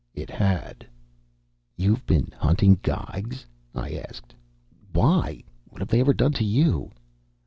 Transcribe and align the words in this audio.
It 0.15 0.31
had. 0.31 0.83
"You've 1.77 2.03
been 2.07 2.33
hunting 2.35 2.77
Geigs?" 2.77 3.45
I 3.75 3.91
asked. 4.09 4.33
"Why? 4.93 5.43
What've 5.69 5.89
they 5.89 5.99
ever 5.99 6.15
done 6.15 6.31
to 6.33 6.43
you?" 6.43 6.89